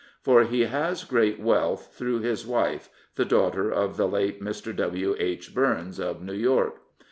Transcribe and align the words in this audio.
For 0.23 0.45
he 0.45 0.61
has 0.61 1.03
great 1.03 1.39
wealth 1.39 1.93
through 1.95 2.21
his 2.21 2.43
wife, 2.43 2.89
the 3.17 3.23
daughter 3.23 3.69
of 3.71 3.97
the 3.97 4.07
late 4.07 4.41
Mr. 4.41 4.75
W. 4.75 5.15
H. 5.19 5.53
Burns, 5.53 5.99
of 5.99 6.23
New 6.23 6.33
York. 6.33 6.79